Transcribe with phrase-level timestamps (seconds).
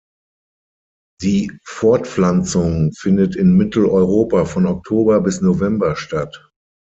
[1.21, 6.49] Die Fortpflanzung findet in Mitteleuropa von Oktober bis November statt.